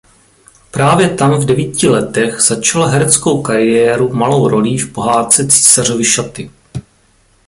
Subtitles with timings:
[0.71, 6.51] Právě tam v devíti letech začala hereckou kariéru malou rolí v pohádce Císařovy šaty.